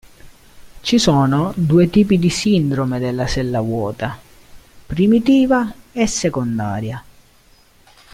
Ci 0.81 0.97
sono 0.97 1.53
due 1.55 1.87
tipi 1.91 2.17
di 2.17 2.31
sindrome 2.31 2.97
della 2.97 3.27
sella 3.27 3.61
vuota: 3.61 4.17
primitiva 4.87 5.71
e 5.91 6.07
secondaria. 6.07 7.03